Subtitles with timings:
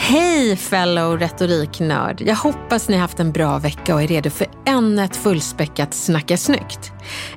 [0.00, 2.20] Hej fellow retoriknörd!
[2.20, 5.94] Jag hoppas ni har haft en bra vecka och är redo för ännu ett fullspäckat
[5.94, 6.92] Snacka snyggt.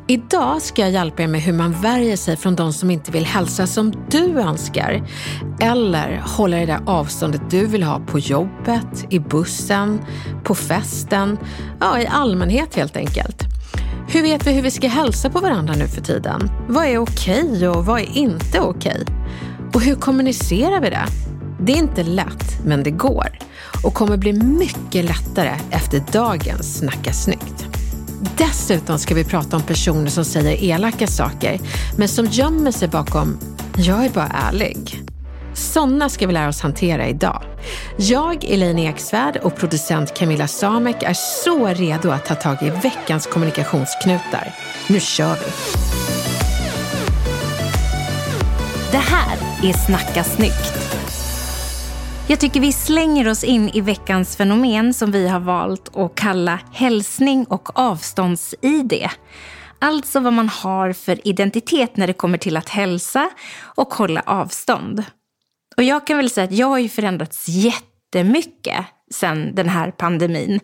[0.08, 3.26] Idag ska jag hjälpa er med hur man värjer sig från de som inte vill
[3.26, 5.08] hälsa som du önskar.
[5.60, 10.02] Eller hålla det där avståndet du vill ha på jobbet, i bussen,
[10.44, 11.38] på festen,
[11.80, 13.44] ja i allmänhet helt enkelt.
[14.08, 16.52] Hur vet vi hur vi ska hälsa på varandra nu för tiden?
[16.68, 19.06] Vad är okej och vad är inte okej?
[19.73, 21.31] Och hur kommunicerar vi det?
[21.64, 23.38] Det är inte lätt, men det går.
[23.84, 27.66] Och kommer bli mycket lättare efter dagens Snacka snyggt.
[28.38, 31.59] Dessutom ska vi prata om personer som säger elaka saker,
[31.98, 33.40] men som gömmer sig bakom
[33.78, 35.03] “jag är bara ärlig”.
[35.53, 37.44] Sådana ska vi lära oss hantera idag.
[37.98, 43.28] Jag, Elaine Eksvärd och producent Camilla Samek är så redo att ta tag i veckans
[43.28, 44.53] kommunikationsknutar.
[44.90, 45.52] Nu kör vi!
[48.92, 50.91] Det här är Snacka snyggt.
[52.32, 56.60] Jag tycker vi slänger oss in i veckans fenomen som vi har valt att kalla
[56.74, 59.08] hälsning och avstånds-id.
[59.80, 63.30] Alltså vad man har för identitet när det kommer till att hälsa
[63.76, 65.04] och hålla avstånd.
[65.78, 70.59] Och jag kan väl säga att jag har ju förändrats jättemycket sen den här pandemin.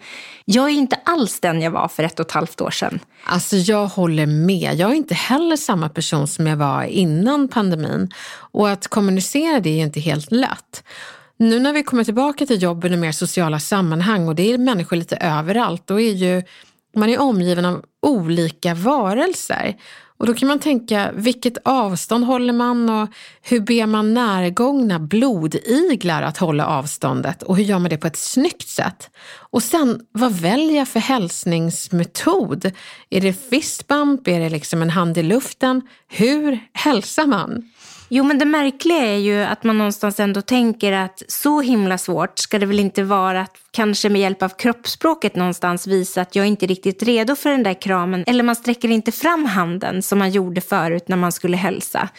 [0.45, 2.99] Jag är inte alls den jag var för ett och ett halvt år sedan.
[3.23, 4.75] Alltså jag håller med.
[4.75, 8.11] Jag är inte heller samma person som jag var innan pandemin.
[8.51, 10.83] Och att kommunicera det är inte helt lätt.
[11.37, 14.95] Nu när vi kommer tillbaka till jobben och mer sociala sammanhang och det är människor
[14.95, 16.43] lite överallt, då är ju
[16.95, 19.75] man är omgiven av olika varelser.
[20.19, 23.09] Och då kan man tänka, vilket avstånd håller man och
[23.41, 28.17] hur ber man närgångna blodiglar att hålla avståndet och hur gör man det på ett
[28.17, 29.09] snyggt sätt?
[29.35, 32.71] Och sen, vad väljer jag för hälsningsmetod?
[33.09, 34.27] Är det fistbump?
[34.27, 35.81] Är det liksom en hand i luften?
[36.07, 37.69] Hur hälsar man?
[38.09, 42.39] Jo, men det märkliga är ju att man någonstans ändå tänker att så himla svårt
[42.39, 46.45] ska det väl inte vara att kanske med hjälp av kroppsspråket någonstans visa att jag
[46.45, 48.23] inte är riktigt redo för den där kramen.
[48.27, 52.09] Eller man sträcker inte fram handen som man gjorde förut när man skulle hälsa.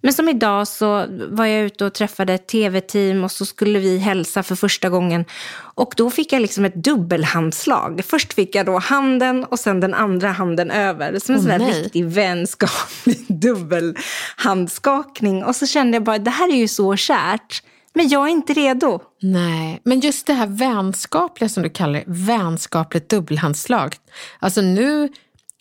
[0.00, 3.98] Men som idag så var jag ute och träffade ett tv-team och så skulle vi
[3.98, 5.24] hälsa för första gången.
[5.56, 8.00] Och då fick jag liksom ett dubbelhandslag.
[8.04, 11.18] Först fick jag då handen och sen den andra handen över.
[11.18, 15.44] Som en oh, sån där riktig vänskaplig dubbelhandskakning.
[15.44, 17.62] Och så kände jag bara, det här är ju så kärt.
[17.96, 19.00] Men jag är inte redo.
[19.22, 23.96] Nej, men just det här vänskapliga som du kallar det, vänskapligt dubbelhandslag.
[24.38, 25.08] Alltså nu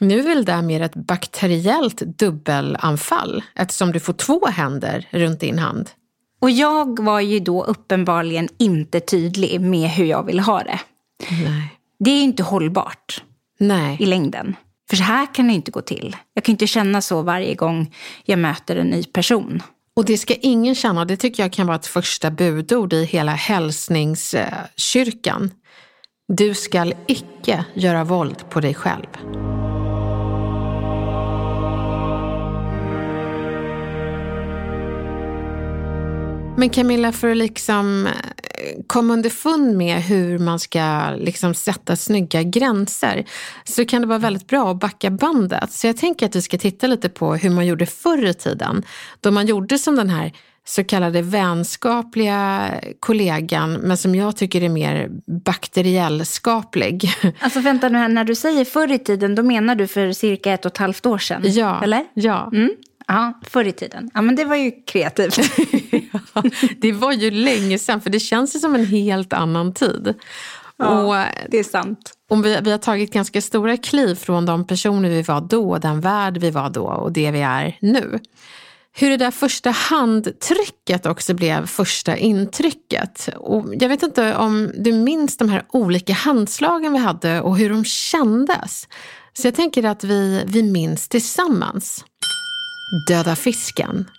[0.01, 5.59] nu är väl det mer ett bakteriellt dubbelanfall eftersom du får två händer runt din
[5.59, 5.89] hand.
[6.39, 10.79] Och jag var ju då uppenbarligen inte tydlig med hur jag vill ha det.
[11.29, 11.79] Nej.
[12.00, 13.23] Det är inte hållbart
[13.59, 13.97] Nej.
[14.00, 14.55] i längden.
[14.89, 16.16] För så här kan det inte gå till.
[16.34, 19.63] Jag kan inte känna så varje gång jag möter en ny person.
[19.95, 23.31] Och det ska ingen känna, det tycker jag kan vara ett första budord i hela
[23.31, 25.51] hälsningskyrkan.
[26.28, 29.07] Du skall icke göra våld på dig själv.
[36.57, 38.13] Men Camilla, för att liksom eh,
[38.88, 43.25] komma underfund med hur man ska liksom sätta snygga gränser
[43.63, 45.71] så kan det vara väldigt bra att backa bandet.
[45.71, 48.83] Så jag tänker att vi ska titta lite på hur man gjorde förr i tiden.
[49.21, 50.31] Då man gjorde som den här
[50.67, 55.09] så kallade vänskapliga kollegan, men som jag tycker är mer
[55.46, 57.09] bakteriellskaplig.
[57.40, 60.53] Alltså vänta nu här, när du säger förr i tiden, då menar du för cirka
[60.53, 61.41] ett och ett halvt år sedan?
[61.46, 61.84] Ja.
[61.84, 62.05] Eller?
[62.13, 62.49] Ja.
[62.53, 62.72] Mm.
[63.07, 64.09] Ja, förr i tiden.
[64.13, 65.37] Ja, men det var ju kreativt.
[66.34, 66.43] ja,
[66.78, 70.13] det var ju länge sedan, för det känns ju som en helt annan tid.
[70.78, 72.13] Ja, och, det är sant.
[72.29, 76.02] Och vi, vi har tagit ganska stora kliv från de personer vi var då, den
[76.02, 78.19] värld vi var då och det vi är nu.
[78.97, 83.29] Hur det där första handtrycket också blev första intrycket.
[83.37, 87.69] Och jag vet inte om du minns de här olika handslagen vi hade och hur
[87.69, 88.87] de kändes.
[89.34, 92.05] Så jag tänker att vi, vi minns tillsammans.
[92.91, 94.09] Döda fisken.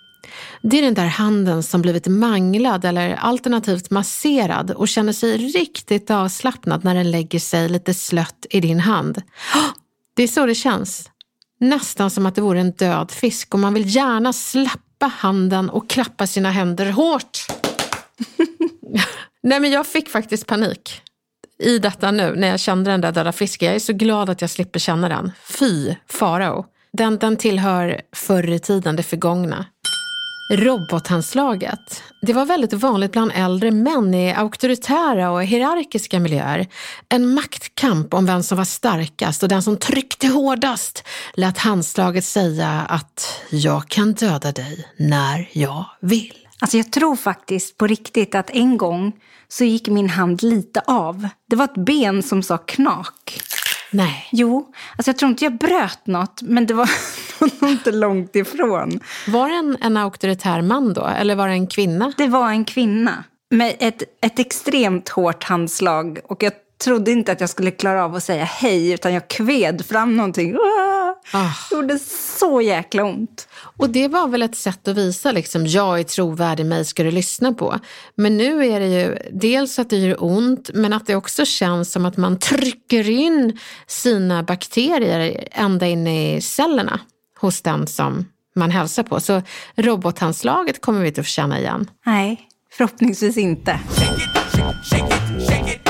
[0.61, 6.11] Det är den där handen som blivit manglad eller alternativt masserad och känner sig riktigt
[6.11, 9.21] avslappnad när den lägger sig lite slött i din hand.
[10.15, 11.09] Det är så det känns.
[11.59, 15.89] Nästan som att det vore en död fisk och man vill gärna släppa handen och
[15.89, 17.37] klappa sina händer hårt.
[19.43, 21.01] Nej men jag fick faktiskt panik
[21.59, 23.65] i detta nu när jag kände den där döda fisken.
[23.65, 25.31] Jag är så glad att jag slipper känna den.
[25.59, 26.65] Fy farao.
[26.97, 29.65] Den, den tillhör förr i tiden, det förgångna.
[30.51, 32.03] Robothandslaget.
[32.21, 36.67] Det var väldigt vanligt bland äldre män i auktoritära och hierarkiska miljöer.
[37.09, 41.03] En maktkamp om vem som var starkast och den som tryckte hårdast
[41.33, 46.33] lät handslaget säga att jag kan döda dig när jag vill.
[46.59, 49.13] Alltså jag tror faktiskt på riktigt att en gång
[49.47, 51.27] så gick min hand lite av.
[51.49, 53.41] Det var ett ben som sa knak.
[53.91, 54.29] Nej.
[54.31, 56.89] Jo, alltså jag tror inte jag bröt något, men det var
[57.61, 58.99] nog inte långt ifrån.
[59.27, 62.13] Var det en, en auktoritär man då, eller var det en kvinna?
[62.17, 66.53] Det var en kvinna med ett, ett extremt hårt handslag och jag
[66.83, 70.57] trodde inte att jag skulle klara av att säga hej, utan jag kved fram någonting.
[71.33, 71.49] Ah.
[71.69, 71.99] Det gjorde
[72.39, 73.47] så jäkla ont.
[73.53, 77.11] Och det var väl ett sätt att visa liksom, jag är trovärdig, mig ska du
[77.11, 77.79] lyssna på.
[78.15, 81.91] Men nu är det ju dels att det gör ont, men att det också känns
[81.91, 86.99] som att man trycker in sina bakterier ända in i cellerna
[87.39, 88.25] hos den som
[88.55, 89.19] man hälsar på.
[89.19, 89.41] Så
[89.75, 91.89] robothandslaget kommer vi inte att få känna igen.
[92.05, 92.41] Nej,
[92.71, 93.79] förhoppningsvis inte.
[93.89, 95.86] Shake it, shake it.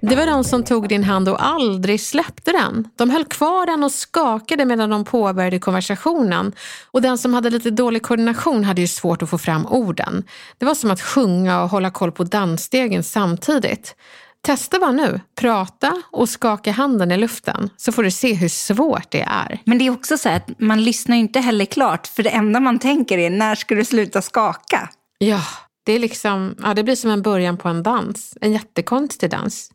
[0.00, 2.88] Det var de som tog din hand och aldrig släppte den.
[2.96, 6.52] De höll kvar den och skakade medan de påbörjade konversationen.
[6.90, 10.24] Och den som hade lite dålig koordination hade ju svårt att få fram orden.
[10.58, 13.96] Det var som att sjunga och hålla koll på dansstegen samtidigt.
[14.42, 19.10] Testa bara nu, prata och skaka handen i luften så får du se hur svårt
[19.10, 19.60] det är.
[19.64, 22.60] Men det är också så att man lyssnar ju inte heller klart för det enda
[22.60, 24.88] man tänker är när ska du sluta skaka?
[25.18, 25.40] Ja,
[25.86, 28.38] det, är liksom, ja, det blir som en början på en dans.
[28.40, 29.70] En jättekonstig dans.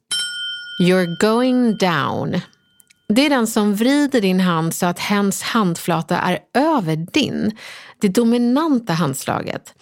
[0.81, 2.41] You're going down.
[3.07, 7.57] Det är den som vrider din hand så att hens handflata är över din.
[8.01, 9.73] Det dominanta handslaget.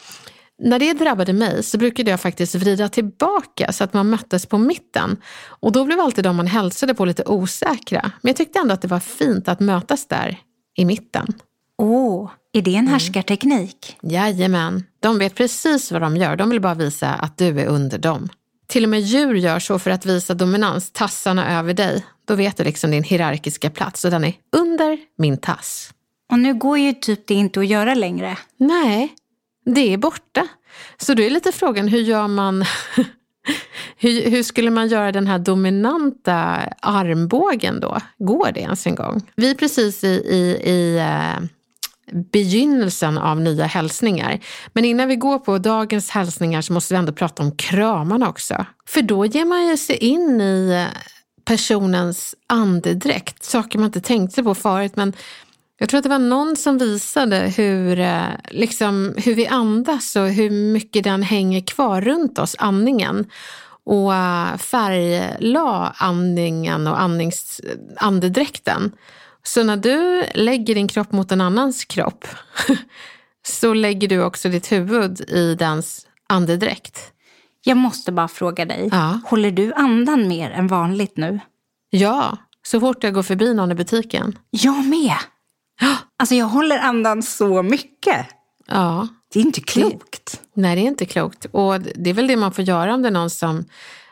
[0.61, 4.57] När det drabbade mig så brukade jag faktiskt vrida tillbaka så att man möttes på
[4.57, 5.17] mitten.
[5.45, 8.01] Och då blev alltid de man hälsade på lite osäkra.
[8.21, 10.37] Men jag tyckte ändå att det var fint att mötas där
[10.77, 11.33] i mitten.
[12.51, 12.93] Är det en mm.
[12.93, 13.97] härskarteknik?
[14.01, 16.35] Jajamän, de vet precis vad de gör.
[16.35, 18.29] De vill bara visa att du är under dem.
[18.67, 22.05] Till och med djur gör så för att visa dominans, tassarna över dig.
[22.27, 25.93] Då vet du liksom din hierarkiska plats och den är under min tass.
[26.31, 28.37] Och nu går ju typ det inte att göra längre.
[28.57, 29.15] Nej,
[29.65, 30.47] det är borta.
[30.97, 32.65] Så då är lite frågan, hur gör man
[33.97, 36.35] hur, hur, skulle man göra den här dominanta
[36.81, 37.97] armbågen då?
[38.17, 39.21] Går det ens en gång?
[39.35, 41.47] Vi är precis i, i, i uh,
[42.13, 44.39] begynnelsen av nya hälsningar.
[44.73, 48.65] Men innan vi går på dagens hälsningar så måste vi ändå prata om kramarna också.
[48.87, 50.99] För då ger man ju sig in i eh,
[51.45, 54.95] personens andedräkt, saker man inte tänkte på förut.
[54.95, 55.13] Men
[55.79, 60.29] jag tror att det var någon som visade hur, eh, liksom, hur vi andas och
[60.29, 63.25] hur mycket den hänger kvar runt oss, andningen.
[63.83, 67.61] Och eh, färglade andningen och andnings,
[67.97, 68.91] andedräkten.
[69.53, 72.27] Så när du lägger din kropp mot en annans kropp
[73.47, 76.99] så lägger du också ditt huvud i dens andedräkt.
[77.63, 79.19] Jag måste bara fråga dig, ja.
[79.25, 81.39] håller du andan mer än vanligt nu?
[81.89, 84.37] Ja, så fort jag går förbi någon i butiken.
[84.49, 85.15] Jag med!
[86.17, 88.25] Alltså jag håller andan så mycket.
[88.67, 89.07] Ja.
[89.33, 90.41] Det är inte klokt.
[90.53, 91.45] Det, nej, det är inte klokt.
[91.51, 93.65] Och det är väl det man får göra om det är någon som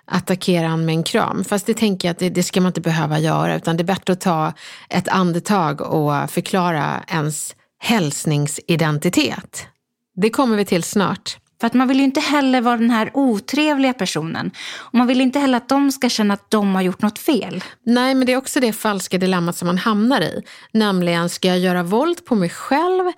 [0.08, 1.44] attackerar han med en kram.
[1.44, 3.86] Fast det tänker jag att det, det, ska man inte behöva göra utan det är
[3.86, 4.54] bättre att ta
[4.90, 9.68] ett andetag och förklara ens hälsningsidentitet.
[10.16, 11.38] Det kommer vi till snart.
[11.60, 14.52] För att man vill ju inte heller vara den här otrevliga personen.
[14.76, 17.64] Och man vill inte heller att de ska känna att de har gjort något fel.
[17.84, 20.44] Nej, men det är också det falska dilemmat som man hamnar i.
[20.72, 23.12] Nämligen, ska jag göra våld på mig själv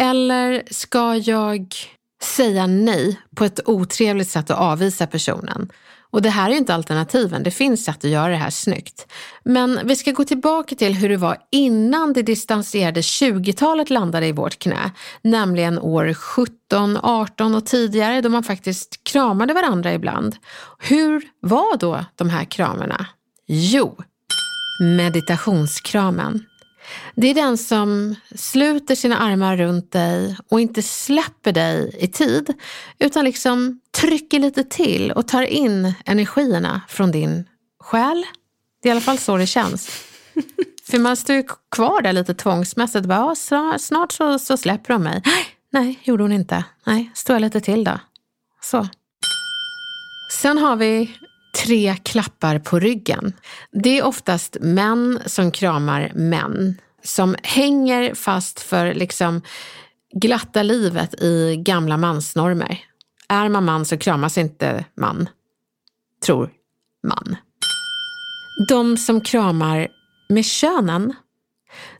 [0.00, 1.74] eller ska jag
[2.22, 5.70] säga nej på ett otrevligt sätt och avvisa personen?
[6.10, 9.06] Och det här är inte alternativen, det finns sätt att göra det här snyggt.
[9.44, 14.32] Men vi ska gå tillbaka till hur det var innan det distanserade 20-talet landade i
[14.32, 14.90] vårt knä.
[15.22, 20.36] Nämligen år 17, 18 och tidigare då man faktiskt kramade varandra ibland.
[20.78, 23.06] Hur var då de här kramarna?
[23.46, 23.96] Jo,
[24.80, 26.44] meditationskramen.
[27.14, 32.54] Det är den som sluter sina armar runt dig och inte släpper dig i tid,
[32.98, 37.44] utan liksom trycker lite till och tar in energierna från din
[37.80, 38.24] själ.
[38.82, 39.88] Det är i alla fall så det känns.
[40.90, 43.06] För man står ju kvar där lite tvångsmässigt.
[43.06, 43.34] Bara,
[43.78, 45.22] snart så, så släpper de mig.
[45.72, 46.64] Nej, gjorde hon inte.
[46.86, 48.00] Nej, står jag lite till då.
[48.62, 48.88] Så.
[50.30, 51.16] Sen har vi
[51.64, 53.32] tre klappar på ryggen.
[53.72, 56.80] Det är oftast män som kramar män.
[57.02, 59.42] Som hänger fast för liksom
[60.14, 62.84] glatta livet i gamla mansnormer.
[63.28, 65.28] Är man man så kramas inte man.
[66.26, 66.50] Tror
[67.06, 67.36] man.
[68.68, 69.88] De som kramar
[70.28, 71.14] med könen.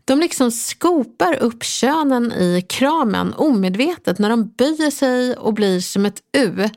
[0.05, 6.07] De liksom skopar upp könen i kramen omedvetet när de böjer sig och blir som
[6.07, 6.69] ett U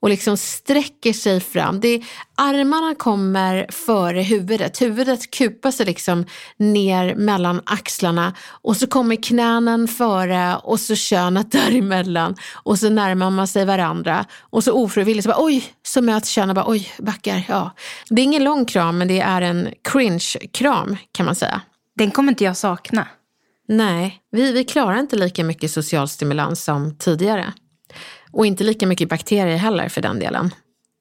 [0.00, 1.80] och liksom sträcker sig fram.
[1.80, 4.82] Det är, armarna kommer före huvudet.
[4.82, 6.24] Huvudet kupar sig liksom
[6.56, 13.30] ner mellan axlarna och så kommer knänen före och så könet däremellan och så närmar
[13.30, 17.42] man sig varandra och så ofrivilligt så bara oj, så möts könen bara oj, backar.
[17.48, 17.70] Ja.
[18.10, 21.60] Det är ingen lång kram men det är en cringe-kram kan man säga.
[21.96, 23.08] Den kommer inte jag sakna.
[23.68, 27.52] Nej, vi, vi klarar inte lika mycket social stimulans som tidigare.
[28.36, 30.54] Och inte lika mycket bakterier heller för den delen.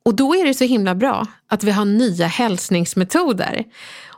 [0.05, 3.63] Och då är det så himla bra att vi har nya hälsningsmetoder.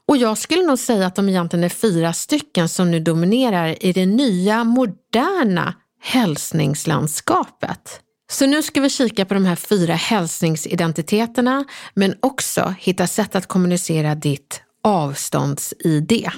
[0.05, 3.93] Och jag skulle nog säga att de egentligen är fyra stycken som nu dominerar i
[3.93, 7.99] det nya moderna hälsningslandskapet.
[8.31, 13.47] Så nu ska vi kika på de här fyra hälsningsidentiteterna men också hitta sätt att
[13.47, 16.29] kommunicera ditt avstånds-ID.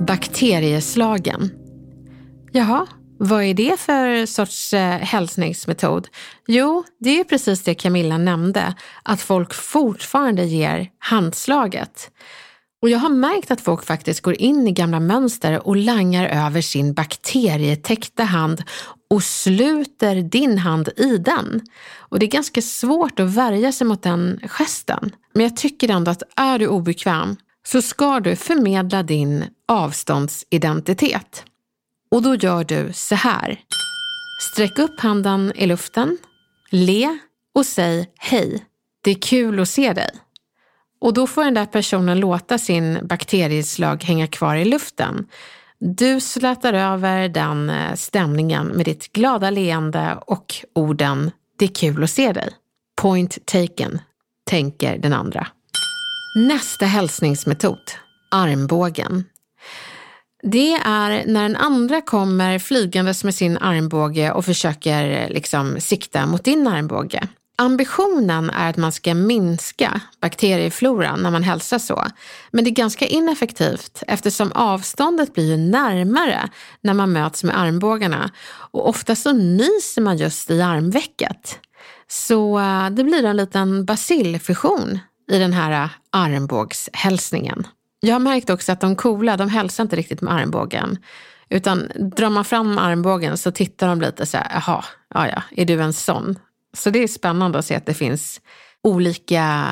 [0.00, 1.50] Bakterieslagen.
[2.52, 2.86] Jaha,
[3.24, 6.08] vad är det för sorts eh, hälsningsmetod?
[6.46, 12.10] Jo, det är precis det Camilla nämnde, att folk fortfarande ger handslaget.
[12.82, 16.60] Och jag har märkt att folk faktiskt går in i gamla mönster och langar över
[16.60, 18.62] sin bakterietäckta hand
[19.10, 21.60] och sluter din hand i den.
[21.98, 25.10] Och det är ganska svårt att värja sig mot den gesten.
[25.34, 31.44] Men jag tycker ändå att är du obekväm så ska du förmedla din avståndsidentitet.
[32.10, 33.60] Och då gör du så här.
[34.52, 36.18] Sträck upp handen i luften,
[36.70, 37.18] le
[37.54, 38.64] och säg hej.
[39.04, 40.10] Det är kul att se dig.
[41.00, 45.26] Och då får den där personen låta sin bakterieslag hänga kvar i luften.
[45.78, 52.04] Du slätar över den eh, stämningen med ditt glada leende och orden “Det är kul
[52.04, 52.48] att se dig”.
[52.96, 54.00] Point taken,
[54.44, 55.46] tänker den andra.
[56.36, 57.90] Nästa hälsningsmetod,
[58.30, 59.24] armbågen.
[60.46, 66.26] Det är när den andra kommer flygandes med sin armbåge och försöker eh, liksom sikta
[66.26, 67.28] mot din armbåge.
[67.56, 72.04] Ambitionen är att man ska minska bakteriefloran när man hälsar så.
[72.50, 76.48] Men det är ganska ineffektivt eftersom avståndet blir närmare
[76.80, 81.58] när man möts med armbågarna och ofta så nyser man just i armvecket.
[82.08, 84.98] Så eh, det blir en liten basilfusion
[85.32, 87.66] i den här eh, armbågshälsningen.
[88.04, 90.98] Jag har märkt också att de coola, de hälsar inte riktigt med armbågen.
[91.48, 94.84] Utan drar man fram armbågen så tittar de lite så här, jaha,
[95.14, 96.38] ja ja, är du en sån?
[96.72, 98.40] Så det är spännande att se att det finns
[98.82, 99.64] olika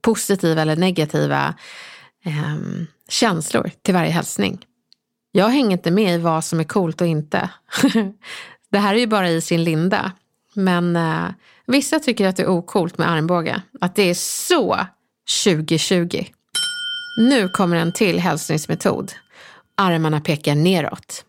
[0.00, 1.54] positiva eller negativa
[2.24, 2.56] eh,
[3.08, 4.66] känslor till varje hälsning.
[5.32, 7.50] Jag hänger inte med i vad som är coolt och inte.
[8.70, 10.12] det här är ju bara i sin linda.
[10.54, 11.26] Men eh,
[11.66, 13.62] vissa tycker att det är okult med armbåge.
[13.80, 14.86] Att det är så
[15.44, 16.24] 2020.
[17.16, 19.12] Nu kommer en till hälsningsmetod.
[19.76, 21.24] Armarna pekar neråt.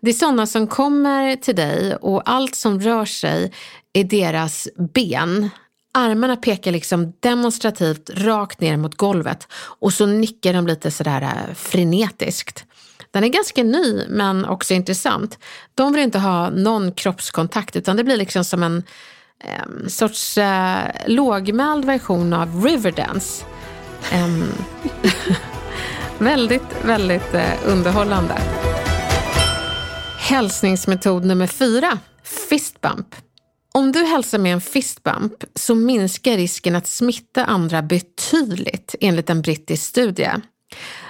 [0.00, 3.52] Det är sådana som kommer till dig och allt som rör sig
[3.92, 5.50] är deras ben.
[5.94, 11.54] Armarna pekar liksom demonstrativt rakt ner mot golvet och så nickar de lite sådär eh,
[11.54, 12.64] frenetiskt.
[13.10, 15.38] Den är ganska ny men också intressant.
[15.74, 18.82] De vill inte ha någon kroppskontakt utan det blir liksom som en
[19.44, 23.44] eh, sorts eh, lågmäld version av Riverdance.
[24.12, 24.52] Um,
[26.18, 28.34] väldigt, väldigt eh, underhållande.
[30.18, 31.98] Hälsningsmetod nummer fyra,
[32.48, 33.14] fistbump.
[33.74, 39.42] Om du hälsar med en fistbump så minskar risken att smitta andra betydligt enligt en
[39.42, 40.30] brittisk studie.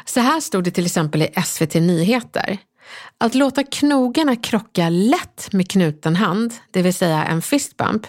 [0.05, 2.59] Så här stod det till exempel i SVT Nyheter.
[3.19, 8.07] Att låta knogarna krocka lätt med knuten hand, det vill säga en fistbump,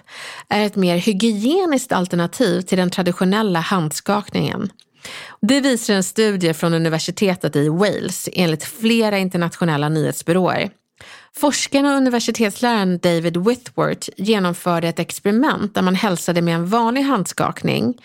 [0.50, 4.72] är ett mer hygieniskt alternativ till den traditionella handskakningen.
[5.42, 10.70] Det visar en studie från universitetet i Wales enligt flera internationella nyhetsbyråer.
[11.36, 17.98] Forskarna och universitetsläraren David Whitworth genomförde ett experiment där man hälsade med en vanlig handskakning,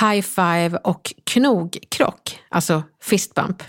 [0.00, 3.62] high five och knogkrock, alltså fistbump.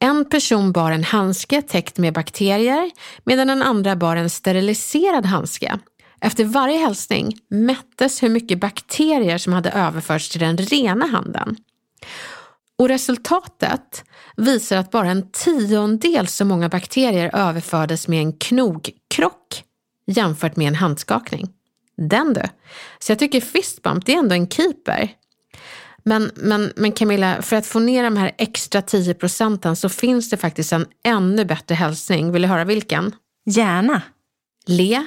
[0.00, 2.90] En person bar en handske täckt med bakterier
[3.24, 5.78] medan den andra bar en steriliserad handske.
[6.20, 11.56] Efter varje hälsning mättes hur mycket bakterier som hade överförts till den rena handen.
[12.78, 14.04] Och resultatet
[14.36, 19.64] visar att bara en tiondel så många bakterier överfördes med en knogkrock
[20.06, 21.48] jämfört med en handskakning.
[21.96, 22.42] Den du!
[22.98, 25.14] Så jag tycker fistbump, det är ändå en keeper.
[26.02, 30.30] Men, men, men Camilla, för att få ner de här extra 10 procenten så finns
[30.30, 32.32] det faktiskt en ännu bättre hälsning.
[32.32, 33.14] Vill du höra vilken?
[33.46, 34.02] Gärna.
[34.66, 35.06] Le,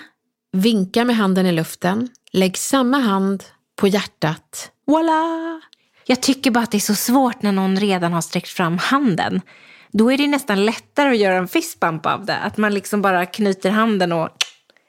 [0.52, 3.44] vinka med handen i luften, lägg samma hand
[3.76, 4.72] på hjärtat.
[4.88, 5.62] Voila!
[6.06, 9.42] Jag tycker bara att det är så svårt när någon redan har sträckt fram handen.
[9.92, 12.38] Då är det nästan lättare att göra en fistbump av det.
[12.38, 14.30] Att man liksom bara knyter handen och...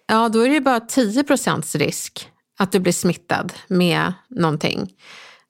[0.06, 2.28] Ja, då är det bara 10 procents risk
[2.59, 4.90] att du blir smittad med någonting.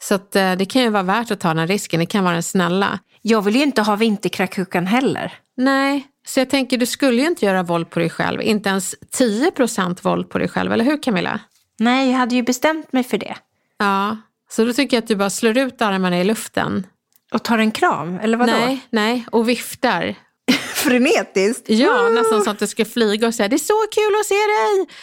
[0.03, 2.01] Så att, eh, det kan ju vara värt att ta den risken.
[2.01, 2.99] Det kan vara den snälla.
[3.23, 5.33] Jag vill ju inte ha vinterkräksjukan heller.
[5.57, 8.43] Nej, så jag tänker du skulle ju inte göra våld på dig själv.
[8.43, 11.41] Inte ens 10 procent våld på dig själv, eller hur Camilla?
[11.79, 13.37] Nej, jag hade ju bestämt mig för det.
[13.79, 14.17] Ja,
[14.51, 16.87] så då tycker jag att du bara slår ut armarna i luften.
[17.33, 18.53] Och tar en kram, eller vadå?
[18.53, 20.15] Nej, nej, och viftar.
[20.75, 21.71] Frenetiskt?
[21.71, 24.35] Ja, nästan så att du ska flyga och säga det är så kul att se
[24.35, 24.97] dig.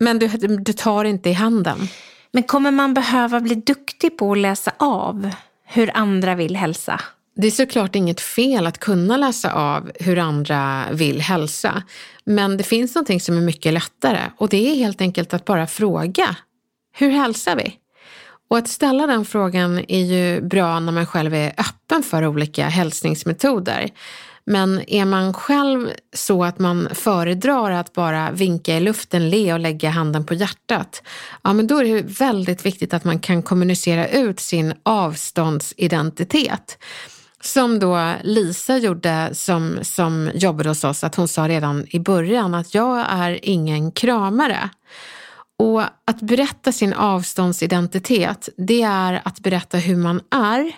[0.00, 1.88] Men du, du tar inte i handen.
[2.32, 5.30] Men kommer man behöva bli duktig på att läsa av
[5.66, 7.00] hur andra vill hälsa?
[7.36, 11.82] Det är såklart inget fel att kunna läsa av hur andra vill hälsa.
[12.24, 15.66] Men det finns någonting som är mycket lättare och det är helt enkelt att bara
[15.66, 16.36] fråga.
[16.92, 17.74] Hur hälsar vi?
[18.50, 22.68] Och att ställa den frågan är ju bra när man själv är öppen för olika
[22.68, 23.90] hälsningsmetoder.
[24.50, 29.60] Men är man själv så att man föredrar att bara vinka i luften, le och
[29.60, 31.02] lägga handen på hjärtat,
[31.42, 36.78] ja men då är det väldigt viktigt att man kan kommunicera ut sin avståndsidentitet.
[37.40, 42.54] Som då Lisa gjorde som, som jobbade hos oss, att hon sa redan i början
[42.54, 44.70] att jag är ingen kramare.
[45.58, 50.72] Och att berätta sin avståndsidentitet, det är att berätta hur man är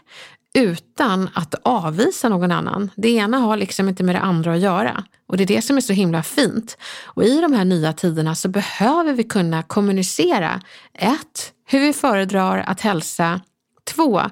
[0.54, 2.90] utan att avvisa någon annan.
[2.96, 5.04] Det ena har liksom inte med det andra att göra.
[5.26, 6.78] Och det är det som är så himla fint.
[7.04, 10.60] Och i de här nya tiderna så behöver vi kunna kommunicera.
[10.94, 13.40] Ett, hur vi föredrar att hälsa.
[13.94, 14.22] Två,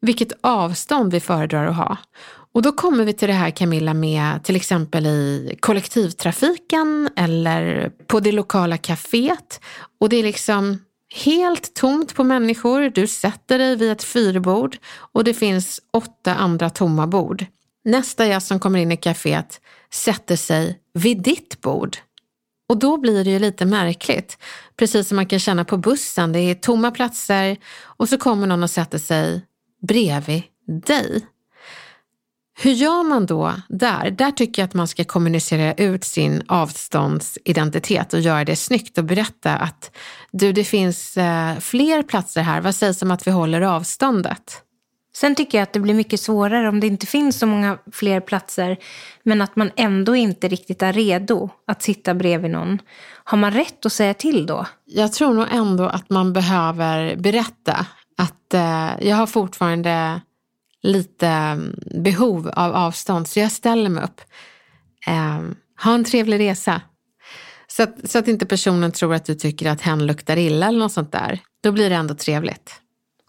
[0.00, 1.96] vilket avstånd vi föredrar att ha.
[2.54, 8.20] Och då kommer vi till det här Camilla med till exempel i kollektivtrafiken eller på
[8.20, 9.60] det lokala kaféet.
[10.00, 10.78] Och det är liksom
[11.12, 12.90] helt tomt på människor.
[12.94, 17.46] Du sätter dig vid ett fyrbord och det finns åtta andra tomma bord.
[17.84, 19.60] Nästa gäst som kommer in i kaféet
[19.92, 21.96] sätter sig vid ditt bord.
[22.68, 24.38] Och då blir det ju lite märkligt.
[24.76, 26.32] Precis som man kan känna på bussen.
[26.32, 29.46] Det är tomma platser och så kommer någon och sätter sig
[29.86, 30.42] bredvid
[30.86, 31.26] dig.
[32.62, 34.10] Hur gör man då där?
[34.10, 39.04] Där tycker jag att man ska kommunicera ut sin avståndsidentitet och göra det snyggt och
[39.04, 39.90] berätta att
[40.30, 42.60] du, det finns eh, fler platser här.
[42.60, 44.62] Vad sägs om att vi håller avståndet?
[45.16, 48.20] Sen tycker jag att det blir mycket svårare om det inte finns så många fler
[48.20, 48.76] platser
[49.22, 52.78] men att man ändå inte riktigt är redo att sitta bredvid någon.
[53.24, 54.66] Har man rätt att säga till då?
[54.84, 57.86] Jag tror nog ändå att man behöver berätta
[58.18, 60.20] att eh, jag har fortfarande
[60.82, 64.20] lite mm, behov av avstånd så jag ställer mig upp.
[65.06, 65.40] Eh,
[65.84, 66.80] ha en trevlig resa.
[67.66, 70.78] Så att, så att inte personen tror att du tycker att hen luktar illa eller
[70.78, 71.40] något sånt där.
[71.62, 72.82] Då blir det ändå trevligt.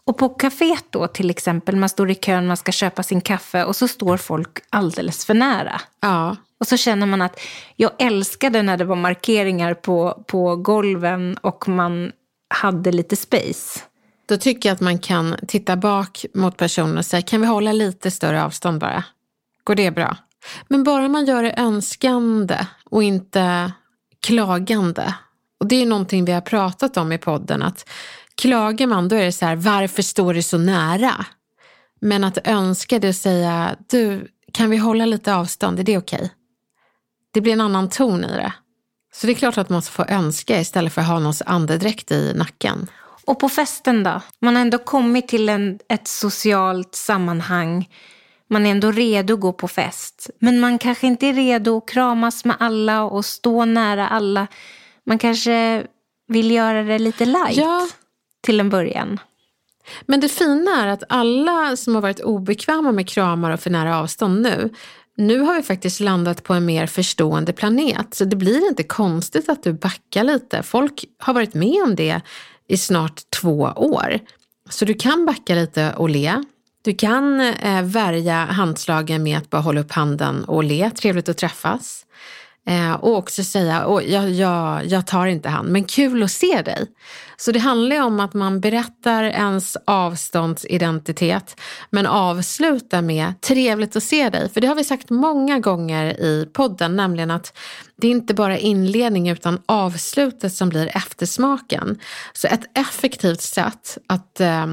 [0.06, 3.64] Och på kaféet då till exempel, man står i kön, man ska köpa sin kaffe
[3.64, 5.80] och så står folk alldeles för nära.
[6.00, 6.36] Ja.
[6.60, 7.40] Och så känner man att
[7.76, 12.12] jag älskade när det var markeringar på, på golven och man
[12.54, 13.80] hade lite space.
[14.26, 17.72] Då tycker jag att man kan titta bak mot personen och säga, kan vi hålla
[17.72, 19.04] lite större avstånd bara?
[19.64, 20.16] Går det bra?
[20.68, 23.72] Men bara man gör det önskande och inte
[24.26, 25.14] klagande.
[25.60, 27.88] Och det är någonting vi har pratat om i podden, att
[28.34, 31.26] klagar man då är det så här, varför står du så nära?
[32.00, 36.16] Men att önska det och säga, du, kan vi hålla lite avstånd, är det okej?
[36.16, 36.28] Okay?
[37.30, 38.52] Det blir en annan ton i det.
[39.14, 42.10] Så det är klart att man ska få önska istället för att ha någons andedräkt
[42.10, 42.90] i nacken.
[43.26, 44.20] Och på festen då?
[44.38, 47.88] Man har ändå kommit till en, ett socialt sammanhang.
[48.50, 50.30] Man är ändå redo att gå på fest.
[50.38, 54.46] Men man kanske inte är redo att kramas med alla och stå nära alla.
[55.06, 55.86] Man kanske
[56.28, 57.88] vill göra det lite light ja.
[58.42, 59.20] till en början.
[60.06, 63.98] Men det fina är att alla som har varit obekväma med kramar och för nära
[63.98, 64.70] avstånd nu,
[65.16, 68.14] nu har vi faktiskt landat på en mer förstående planet.
[68.14, 70.62] Så det blir inte konstigt att du backar lite.
[70.62, 72.20] Folk har varit med om det
[72.68, 74.18] i snart två år.
[74.70, 76.44] Så du kan backa lite och le.
[76.82, 80.90] Du kan eh, värja handslagen med att bara hålla upp handen och le.
[80.90, 82.06] Trevligt att träffas.
[82.66, 86.62] Eh, och också säga, oh, jag, jag, jag tar inte han, men kul att se
[86.62, 86.86] dig.
[87.36, 94.02] Så det handlar ju om att man berättar ens avståndsidentitet men avslutar med trevligt att
[94.02, 94.48] se dig.
[94.48, 97.58] För det har vi sagt många gånger i podden, nämligen att
[97.96, 101.98] det är inte bara inledning utan avslutet som blir eftersmaken.
[102.32, 104.66] Så ett effektivt sätt att eh,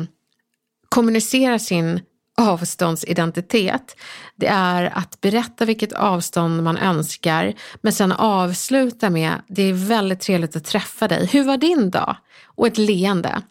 [0.90, 2.02] kommunicera sin
[2.38, 3.96] avståndsidentitet.
[4.36, 10.20] Det är att berätta vilket avstånd man önskar men sen avsluta med det är väldigt
[10.20, 11.26] trevligt att träffa dig.
[11.26, 12.16] Hur var din dag?
[12.46, 13.42] Och ett leende.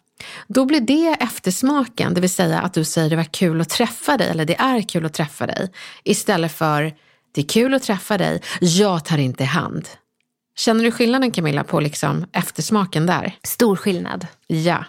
[0.47, 4.17] Då blir det eftersmaken, det vill säga att du säger det var kul att träffa
[4.17, 5.71] dig eller det är kul att träffa dig
[6.03, 6.93] istället för
[7.31, 9.87] det är kul att träffa dig, jag tar inte hand.
[10.55, 13.35] Känner du skillnaden Camilla på liksom eftersmaken där?
[13.43, 14.27] Stor skillnad.
[14.47, 14.85] Ja.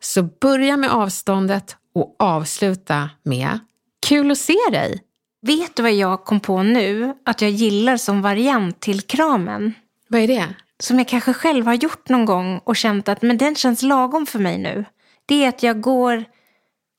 [0.00, 3.58] Så börja med avståndet och avsluta med
[4.06, 5.02] Kul att se dig!
[5.46, 9.74] Vet du vad jag kom på nu att jag gillar som variant till kramen?
[10.08, 10.54] Vad är det?
[10.78, 14.26] Som jag kanske själv har gjort någon gång och känt att men den känns lagom
[14.26, 14.84] för mig nu.
[15.26, 16.24] Det är att jag går,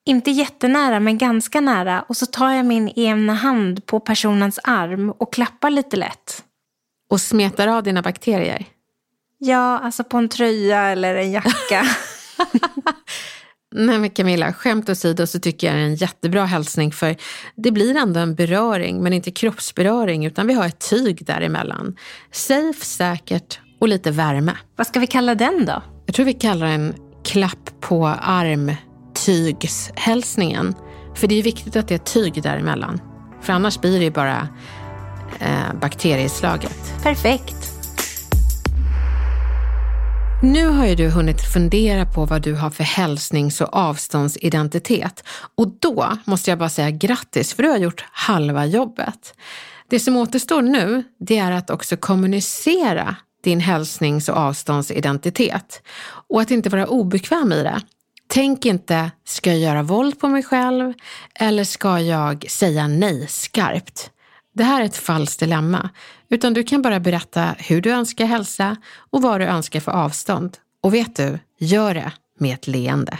[0.05, 5.11] inte jättenära men ganska nära och så tar jag min ena hand på personens arm
[5.11, 6.43] och klappar lite lätt.
[7.09, 8.65] Och smetar av dina bakterier?
[9.37, 11.85] Ja, alltså på en tröja eller en jacka.
[13.77, 17.15] Nej men Camilla, skämt åsido så tycker jag det är en jättebra hälsning för
[17.55, 21.95] det blir ändå en beröring men inte kroppsberöring utan vi har ett tyg däremellan.
[22.31, 24.57] Safe, säkert och lite värme.
[24.75, 25.83] Vad ska vi kalla den då?
[26.05, 30.75] Jag tror vi kallar den klapp på arm-tygshälsningen.
[31.15, 33.01] För det är viktigt att det är tyg däremellan.
[33.41, 34.47] För annars blir det ju bara
[35.39, 36.93] eh, bakterieslaget.
[37.03, 37.54] Perfekt.
[40.43, 45.23] Nu har ju du hunnit fundera på vad du har för hälsnings och avståndsidentitet.
[45.55, 49.33] Och då måste jag bara säga grattis, för du har gjort halva jobbet.
[49.89, 55.81] Det som återstår nu, det är att också kommunicera din hälsnings och avståndsidentitet.
[56.29, 57.81] Och att inte vara obekväm i det.
[58.27, 60.93] Tänk inte, ska jag göra våld på mig själv?
[61.35, 64.11] Eller ska jag säga nej skarpt?
[64.57, 65.89] Det här är ett falskt dilemma,
[66.29, 68.75] utan du kan bara berätta hur du önskar hälsa
[69.09, 70.57] och vad du önskar för avstånd.
[70.81, 73.19] Och vet du, gör det med ett leende.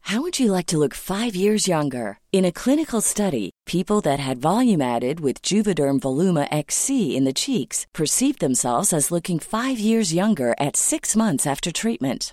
[0.00, 2.18] How would you like to look five years younger?
[2.32, 7.32] In a clinical study, people that had volume added with Juvederm Voluma XC in the
[7.32, 12.32] cheeks perceived themselves as looking five years younger at six months after treatment.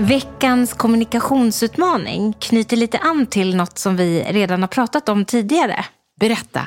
[0.00, 5.84] Veckans kommunikationsutmaning knyter lite an till något som vi redan har pratat om tidigare.
[6.20, 6.60] Berätta.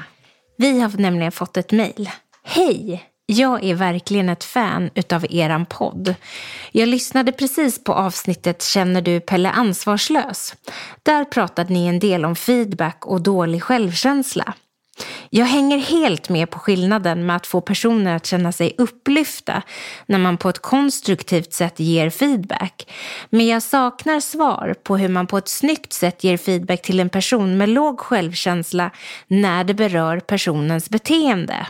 [0.57, 2.09] Vi har nämligen fått ett mejl.
[2.43, 3.03] Hej!
[3.25, 6.15] Jag är verkligen ett fan utav eran podd.
[6.71, 10.55] Jag lyssnade precis på avsnittet Känner du Pelle ansvarslös?
[11.03, 14.53] Där pratade ni en del om feedback och dålig självkänsla.
[15.29, 19.61] Jag hänger helt med på skillnaden med att få personer att känna sig upplyfta
[20.05, 22.91] när man på ett konstruktivt sätt ger feedback.
[23.29, 27.09] Men jag saknar svar på hur man på ett snyggt sätt ger feedback till en
[27.09, 28.91] person med låg självkänsla
[29.27, 31.67] när det berör personens beteende.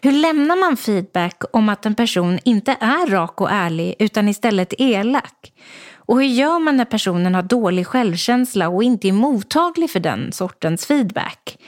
[0.00, 4.74] Hur lämnar man feedback om att en person inte är rak och ärlig utan istället
[4.78, 5.52] elak?
[5.94, 10.32] Och hur gör man när personen har dålig självkänsla och inte är mottaglig för den
[10.32, 11.58] sortens feedback?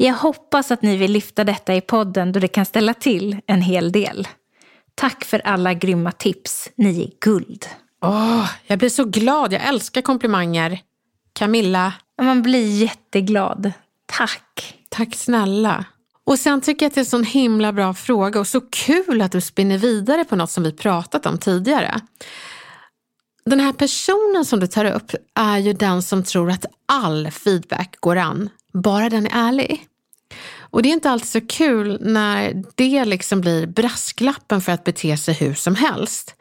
[0.00, 3.62] Jag hoppas att ni vill lyfta detta i podden då det kan ställa till en
[3.62, 4.28] hel del.
[4.94, 6.70] Tack för alla grymma tips.
[6.76, 7.66] Ni är guld.
[8.02, 9.52] Åh, jag blir så glad.
[9.52, 10.80] Jag älskar komplimanger.
[11.32, 11.92] Camilla.
[12.22, 13.72] Man blir jätteglad.
[14.06, 14.74] Tack.
[14.88, 15.84] Tack snälla.
[16.24, 19.22] Och sen tycker jag att det är en sån himla bra fråga och så kul
[19.22, 22.00] att du spinner vidare på något som vi pratat om tidigare.
[23.44, 27.96] Den här personen som du tar upp är ju den som tror att all feedback
[28.00, 29.86] går an, bara den är ärlig.
[30.70, 35.16] Och det är inte alltid så kul när det liksom blir brasklappen för att bete
[35.16, 36.34] sig hur som helst.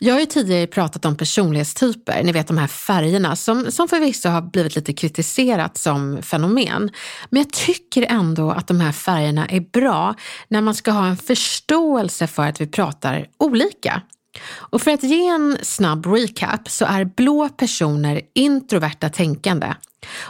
[0.00, 4.28] Jag har ju tidigare pratat om personlighetstyper, ni vet de här färgerna som, som förvisso
[4.28, 6.90] har blivit lite kritiserat som fenomen.
[7.30, 10.14] Men jag tycker ändå att de här färgerna är bra
[10.48, 14.02] när man ska ha en förståelse för att vi pratar olika.
[14.44, 19.74] Och för att ge en snabb recap så är blå personer introverta tänkande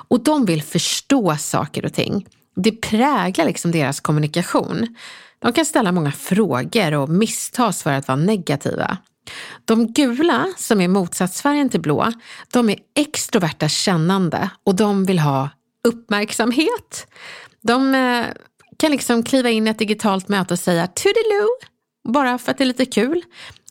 [0.09, 2.27] och de vill förstå saker och ting.
[2.57, 4.97] Det präglar liksom deras kommunikation.
[5.39, 8.99] De kan ställa många frågor och misstas för att vara negativa.
[9.65, 12.13] De gula, som är motsatsfärgen till blå,
[12.53, 15.51] de är extroverta kännande och de vill ha
[15.89, 17.07] uppmärksamhet.
[17.63, 18.27] De eh,
[18.79, 21.49] kan liksom kliva in i ett digitalt möte och säga toodiloo,
[22.09, 23.23] bara för att det är lite kul.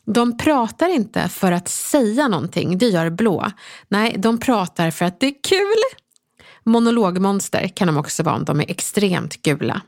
[0.05, 3.51] De pratar inte för att säga någonting, det gör blå.
[3.89, 5.99] Nej, de pratar för att det är kul.
[6.63, 9.81] Monologmonster kan de också vara om de är extremt gula.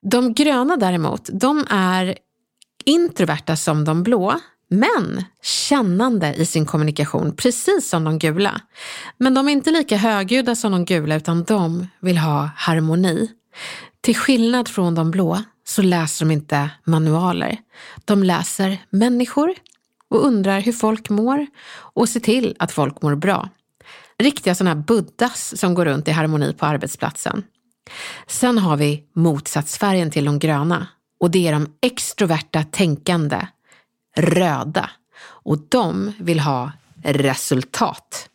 [0.00, 2.18] De gröna däremot, de är
[2.84, 8.60] introverta som de blå, men kännande i sin kommunikation, precis som de gula.
[9.18, 13.30] Men de är inte lika högljudda som de gula utan de vill ha harmoni.
[14.00, 17.58] Till skillnad från de blå så läser de inte manualer.
[18.04, 19.54] De läser människor
[20.10, 23.48] och undrar hur folk mår och ser till att folk mår bra.
[24.18, 27.42] Riktiga sådana här buddhas som går runt i harmoni på arbetsplatsen.
[28.26, 30.86] Sen har vi motsatsfärgen till de gröna
[31.20, 33.46] och det är de extroverta tänkande
[34.16, 38.28] röda och de vill ha resultat.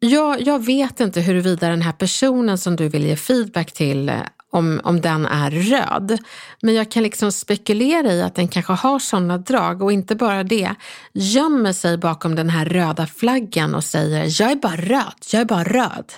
[0.00, 4.12] Jag, jag vet inte huruvida den här personen som du vill ge feedback till
[4.58, 6.18] om, om den är röd.
[6.62, 10.44] Men jag kan liksom spekulera i att den kanske har sådana drag och inte bara
[10.44, 10.74] det.
[11.12, 15.44] Gömmer sig bakom den här röda flaggan och säger jag är bara röd, jag är
[15.44, 16.12] bara röd.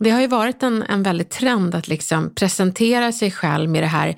[0.00, 3.86] Det har ju varit en, en väldigt trend att liksom presentera sig själv med det
[3.86, 4.16] här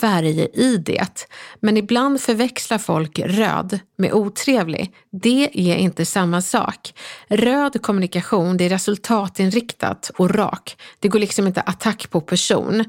[0.00, 1.28] färgidet.
[1.60, 4.92] Men ibland förväxlar folk röd med otrevlig.
[5.10, 6.94] Det är inte samma sak.
[7.28, 10.76] Röd kommunikation, det är resultatinriktat och rak.
[10.98, 12.84] Det går liksom inte attack på person.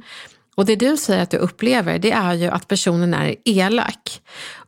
[0.56, 4.22] Och det du säger att du upplever, det är ju att personen är elak.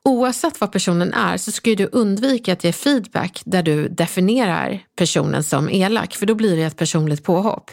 [0.08, 5.44] Oavsett vad personen är så ska du undvika att ge feedback där du definierar personen
[5.44, 7.72] som elak, för då blir det ett personligt påhopp.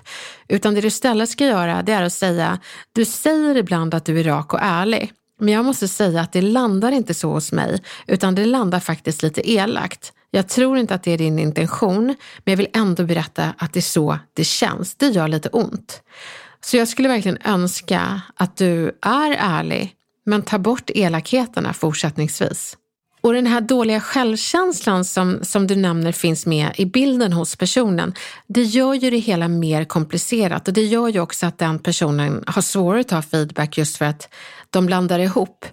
[0.49, 2.59] Utan det du istället ska göra, det är att säga,
[2.93, 6.43] du säger ibland att du är rak och ärlig, men jag måste säga att det
[6.43, 10.13] landar inte så hos mig, utan det landar faktiskt lite elakt.
[10.31, 12.07] Jag tror inte att det är din intention,
[12.45, 14.95] men jag vill ändå berätta att det är så det känns.
[14.95, 16.03] Det gör lite ont.
[16.61, 22.77] Så jag skulle verkligen önska att du är ärlig, men ta bort elakheterna fortsättningsvis.
[23.23, 28.15] Och den här dåliga självkänslan som, som du nämner finns med i bilden hos personen,
[28.47, 32.45] det gör ju det hela mer komplicerat och det gör ju också att den personen
[32.47, 34.29] har svårare att ta feedback just för att
[34.71, 35.67] de blandar ihop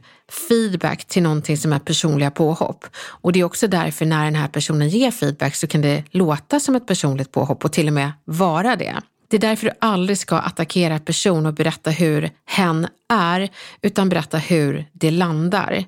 [0.49, 2.85] feedback till någonting som är personliga påhopp.
[2.95, 6.59] Och det är också därför när den här personen ger feedback så kan det låta
[6.59, 8.95] som ett personligt påhopp och till och med vara det.
[9.30, 13.50] Det är därför du aldrig ska attackera person och berätta hur hen är,
[13.82, 15.86] utan berätta hur det landar.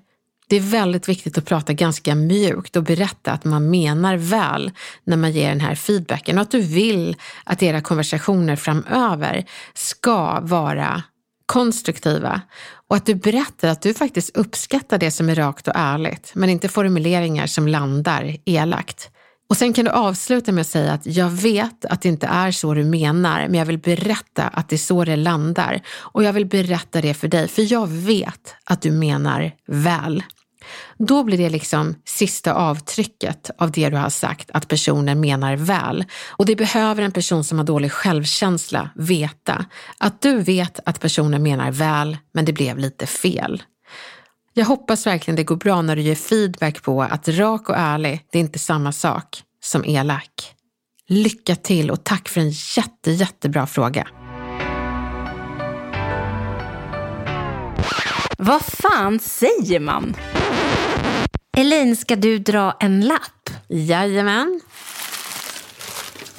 [0.48, 4.72] Det är väldigt viktigt att prata ganska mjukt och berätta att man menar väl
[5.04, 10.40] när man ger den här feedbacken och att du vill att era konversationer framöver ska
[10.42, 11.04] vara
[11.46, 12.42] konstruktiva
[12.88, 16.50] och att du berättar att du faktiskt uppskattar det som är rakt och ärligt men
[16.50, 19.10] inte formuleringar som landar elakt.
[19.52, 22.52] Och sen kan du avsluta med att säga att jag vet att det inte är
[22.52, 25.82] så du menar, men jag vill berätta att det är så det landar.
[25.90, 30.24] Och jag vill berätta det för dig, för jag vet att du menar väl.
[30.98, 36.06] Då blir det liksom sista avtrycket av det du har sagt, att personen menar väl.
[36.30, 39.66] Och det behöver en person som har dålig självkänsla veta.
[39.98, 43.64] Att du vet att personen menar väl, men det blev lite fel.
[44.54, 48.26] Jag hoppas verkligen det går bra när du ger feedback på att rak och ärlig,
[48.32, 50.56] det är inte samma sak som elak.
[51.08, 54.08] Lycka till och tack för en jätte, jättebra fråga.
[58.38, 60.16] Vad fan säger man?
[61.58, 63.50] Elin, ska du dra en lapp?
[63.68, 64.62] Jajamän.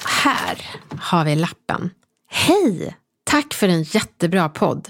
[0.05, 0.65] Här
[0.99, 1.89] har vi lappen.
[2.29, 2.97] Hej!
[3.23, 4.89] Tack för en jättebra podd.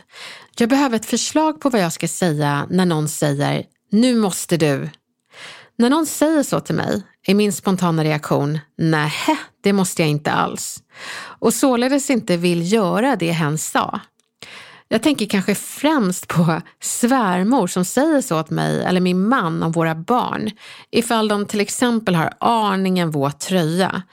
[0.57, 4.89] Jag behöver ett förslag på vad jag ska säga när någon säger nu måste du.
[5.77, 10.31] När någon säger så till mig är min spontana reaktion, nähä, det måste jag inte
[10.31, 10.83] alls.
[11.39, 13.99] Och således inte vill göra det hen sa.
[14.87, 19.71] Jag tänker kanske främst på svärmor som säger så åt mig eller min man om
[19.71, 20.51] våra barn
[20.91, 24.03] ifall de till exempel har aningen våt tröja.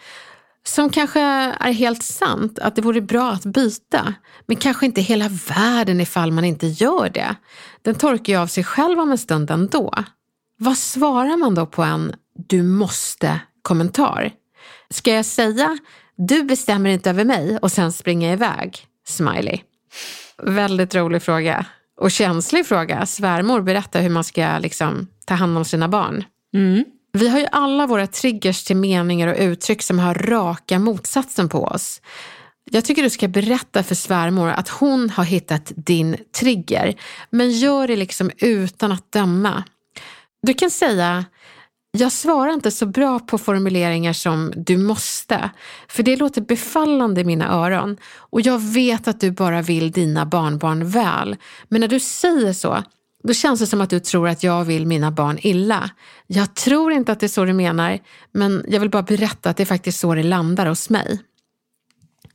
[0.64, 4.14] Som kanske är helt sant att det vore bra att byta,
[4.46, 7.36] men kanske inte hela världen ifall man inte gör det.
[7.82, 9.94] Den torkar ju av sig själv om en stund ändå.
[10.58, 12.14] Vad svarar man då på en
[12.48, 14.32] du måste kommentar?
[14.90, 15.78] Ska jag säga
[16.28, 18.86] du bestämmer inte över mig och sen springa iväg?
[19.06, 19.60] Smiley.
[20.42, 21.66] Väldigt rolig fråga.
[22.00, 23.06] Och känslig fråga.
[23.06, 26.24] Svärmor berättar hur man ska liksom, ta hand om sina barn.
[26.54, 26.84] Mm.
[27.12, 31.64] Vi har ju alla våra triggers till meningar och uttryck som har raka motsatsen på
[31.64, 32.00] oss.
[32.70, 36.94] Jag tycker du ska berätta för svärmor att hon har hittat din trigger.
[37.30, 39.64] Men gör det liksom utan att döma.
[40.42, 41.24] Du kan säga
[41.92, 45.50] jag svarar inte så bra på formuleringar som du måste,
[45.88, 50.26] för det låter befallande i mina öron och jag vet att du bara vill dina
[50.26, 51.36] barnbarn väl.
[51.68, 52.82] Men när du säger så,
[53.22, 55.90] då känns det som att du tror att jag vill mina barn illa.
[56.26, 57.98] Jag tror inte att det är så du menar,
[58.32, 61.20] men jag vill bara berätta att det är faktiskt så det landar hos mig.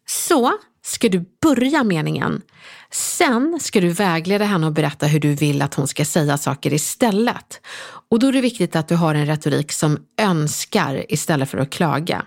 [0.08, 0.52] Så
[0.86, 2.42] ska du börja meningen.
[2.92, 6.74] Sen ska du vägleda henne och berätta hur du vill att hon ska säga saker
[6.74, 7.62] istället.
[8.10, 11.70] Och då är det viktigt att du har en retorik som önskar istället för att
[11.70, 12.26] klaga.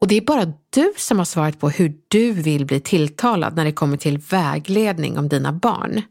[0.00, 3.64] Och det är bara du som har svaret på hur du vill bli tilltalad när
[3.64, 6.02] det kommer till vägledning om dina barn.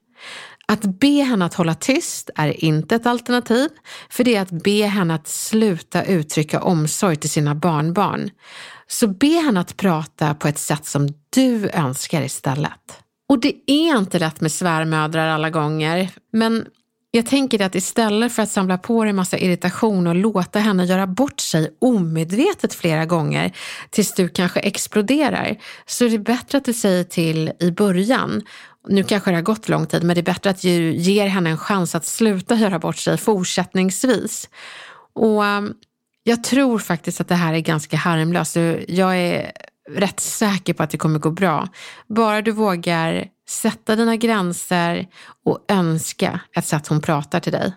[0.72, 3.70] Att be henne att hålla tyst är inte ett alternativ,
[4.10, 8.30] för det är att be henne att sluta uttrycka omsorg till sina barnbarn.
[8.88, 13.00] Så be henne att prata på ett sätt som du önskar istället.
[13.30, 16.66] Och det är inte lätt med svärmödrar alla gånger, men
[17.14, 21.08] jag tänker att istället för att samla på dig massa irritation och låta henne göra
[21.08, 23.52] bort sig omedvetet flera gånger
[23.90, 28.42] tills du kanske exploderar, så är det bättre att du säger till i början.
[28.88, 31.50] Nu kanske det har gått lång tid, men det är bättre att du ger henne
[31.50, 34.50] en chans att sluta göra bort sig fortsättningsvis.
[35.14, 35.74] Och ehm,
[36.24, 38.56] jag tror faktiskt att det här är ganska harmlöst.
[38.88, 39.52] Jag är
[39.90, 41.68] rätt säker på att det kommer gå bra.
[42.08, 45.08] Bara du vågar sätta dina gränser
[45.46, 47.74] och önska ett sätt hon pratar till dig.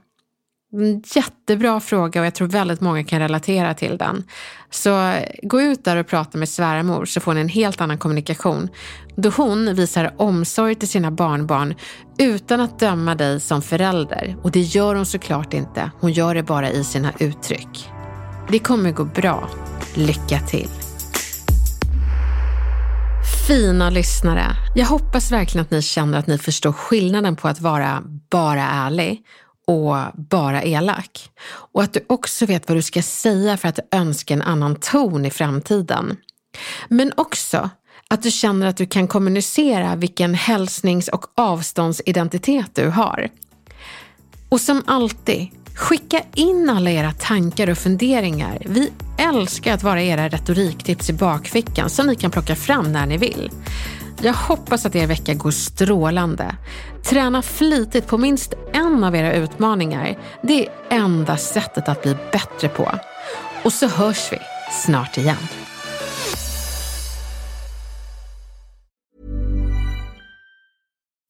[0.75, 4.25] En jättebra fråga och jag tror väldigt många kan relatera till den.
[4.71, 8.69] Så gå ut där och prata med svärmor så får ni en helt annan kommunikation.
[9.17, 11.75] Då hon visar omsorg till sina barnbarn
[12.19, 14.37] utan att döma dig som förälder.
[14.43, 15.91] Och det gör hon såklart inte.
[16.01, 17.91] Hon gör det bara i sina uttryck.
[18.49, 19.49] Det kommer gå bra.
[19.95, 20.71] Lycka till!
[23.49, 24.45] Fina lyssnare.
[24.75, 29.23] Jag hoppas verkligen att ni känner att ni förstår skillnaden på att vara bara ärlig
[29.67, 31.31] och bara elak.
[31.47, 35.25] Och att du också vet vad du ska säga för att önska en annan ton
[35.25, 36.17] i framtiden.
[36.89, 37.71] Men också
[38.09, 43.29] att du känner att du kan kommunicera vilken hälsnings och avståndsidentitet du har.
[44.49, 48.63] Och som alltid, Skicka in alla era tankar och funderingar.
[48.67, 53.17] Vi älskar att vara era retoriktips i bakfickan som ni kan plocka fram när ni
[53.17, 53.51] vill.
[54.23, 56.57] Jag hoppas att er vecka går strålande.
[57.05, 60.19] Träna flitigt på minst en av era utmaningar.
[60.43, 62.91] Det är enda sättet att bli bättre på.
[63.65, 64.39] Och så hörs vi
[64.85, 65.37] snart igen.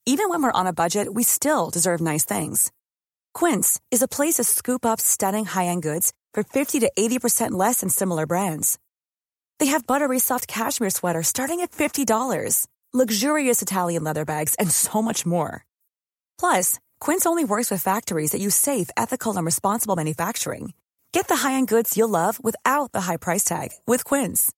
[0.06, 2.70] Even when we're on a budget we still deserve nice things.
[3.38, 7.80] Quince is a place to scoop up stunning high-end goods for 50 to 80% less
[7.80, 8.78] than similar brands.
[9.58, 15.02] They have buttery soft cashmere sweaters starting at $50, luxurious Italian leather bags, and so
[15.02, 15.64] much more.
[16.38, 20.74] Plus, Quince only works with factories that use safe, ethical, and responsible manufacturing.
[21.12, 24.52] Get the high-end goods you'll love without the high price tag with Quince.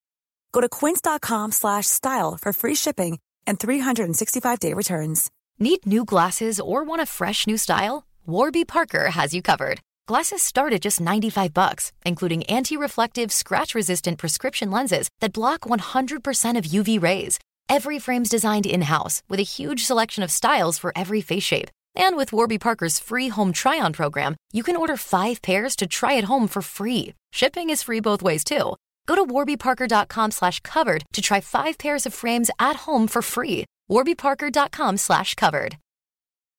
[0.52, 5.30] Go to quince.com/style for free shipping and 365-day returns.
[5.58, 8.04] Need new glasses or want a fresh new style?
[8.26, 9.80] Warby Parker has you covered.
[10.06, 16.64] Glasses start at just 95 bucks, including anti-reflective, scratch-resistant prescription lenses that block 100% of
[16.64, 17.38] UV rays.
[17.68, 21.68] Every frame's designed in-house with a huge selection of styles for every face shape.
[21.96, 26.16] And with Warby Parker's free home try-on program, you can order five pairs to try
[26.16, 27.14] at home for free.
[27.32, 28.76] Shipping is free both ways too.
[29.06, 33.64] Go to warbyparker.com slash covered to try five pairs of frames at home for free.
[33.90, 35.76] warbyparker.com slash covered.